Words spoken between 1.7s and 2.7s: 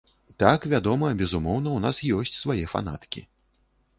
ў нас ёсць свае